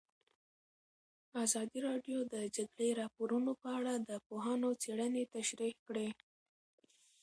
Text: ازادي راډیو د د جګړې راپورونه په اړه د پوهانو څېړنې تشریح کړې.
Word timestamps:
ازادي 1.43 1.79
راډیو 1.87 2.19
د 2.25 2.27
د 2.33 2.35
جګړې 2.57 2.89
راپورونه 3.01 3.51
په 3.61 3.67
اړه 3.77 3.93
د 4.09 4.11
پوهانو 4.27 4.69
څېړنې 4.81 5.23
تشریح 5.35 5.75
کړې. 5.87 6.09